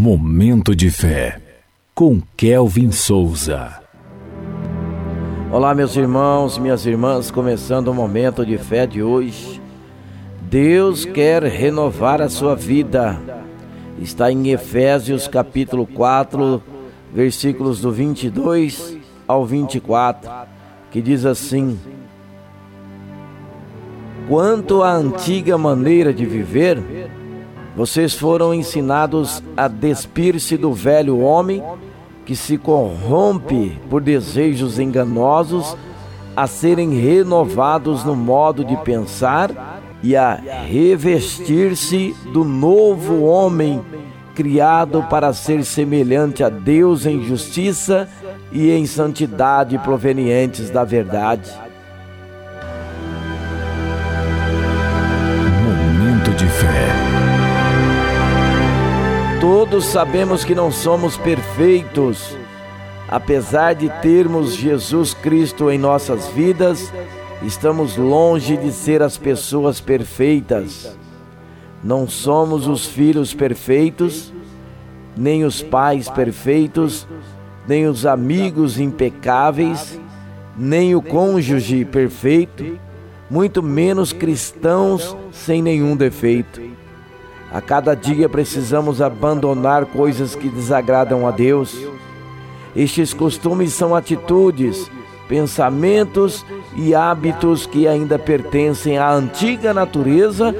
[0.00, 1.40] Momento de fé
[1.92, 3.80] com Kelvin Souza.
[5.50, 9.60] Olá, meus irmãos, minhas irmãs, começando o momento de fé de hoje.
[10.42, 13.20] Deus quer renovar a sua vida.
[14.00, 16.62] Está em Efésios capítulo 4,
[17.12, 18.96] versículos do 22
[19.26, 20.30] ao 24,
[20.92, 21.76] que diz assim:
[24.28, 26.78] Quanto à antiga maneira de viver,
[27.78, 31.62] vocês foram ensinados a despir-se do velho homem
[32.26, 35.76] que se corrompe por desejos enganosos,
[36.34, 43.80] a serem renovados no modo de pensar e a revestir-se do novo homem
[44.34, 48.08] criado para ser semelhante a Deus em justiça
[48.50, 51.67] e em santidade provenientes da verdade.
[59.70, 62.34] Todos sabemos que não somos perfeitos.
[63.06, 66.90] Apesar de termos Jesus Cristo em nossas vidas,
[67.42, 70.96] estamos longe de ser as pessoas perfeitas.
[71.84, 74.32] Não somos os filhos perfeitos,
[75.14, 77.06] nem os pais perfeitos,
[77.68, 80.00] nem os amigos impecáveis,
[80.56, 82.78] nem o cônjuge perfeito,
[83.28, 86.77] muito menos cristãos sem nenhum defeito.
[87.52, 91.76] A cada dia precisamos abandonar coisas que desagradam a Deus.
[92.76, 94.90] Estes costumes são atitudes,
[95.26, 96.44] pensamentos
[96.76, 100.54] e hábitos que ainda pertencem à antiga natureza,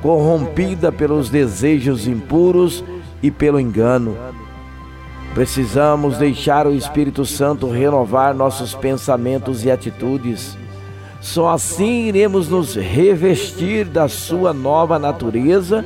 [0.00, 2.84] corrompida pelos desejos impuros
[3.20, 4.16] e pelo engano.
[5.34, 10.56] Precisamos deixar o Espírito Santo renovar nossos pensamentos e atitudes.
[11.20, 15.84] Só assim iremos nos revestir da sua nova natureza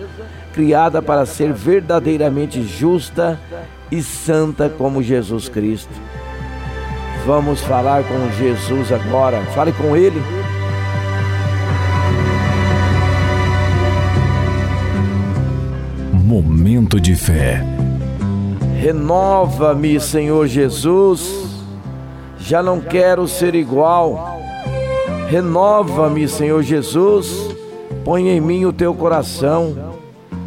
[0.52, 3.40] criada para ser verdadeiramente justa
[3.90, 5.92] e santa como Jesus Cristo.
[7.26, 9.40] Vamos falar com Jesus agora.
[9.54, 10.20] Fale com Ele.
[16.12, 17.62] Momento de fé.
[18.80, 21.64] Renova-me, Senhor Jesus.
[22.38, 24.40] Já não quero ser igual.
[25.28, 27.54] Renova-me, Senhor Jesus.
[28.04, 29.91] Põe em mim o teu coração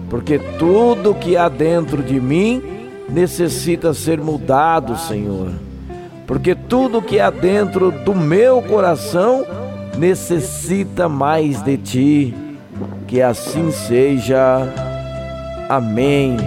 [0.09, 2.61] porque tudo que há dentro de mim
[3.09, 5.51] necessita ser mudado, Senhor.
[6.25, 9.45] Porque tudo que há dentro do meu coração
[9.97, 12.33] necessita mais de ti.
[13.07, 14.67] Que assim seja.
[15.69, 16.37] Amém.